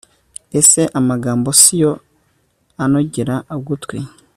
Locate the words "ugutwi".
3.55-3.97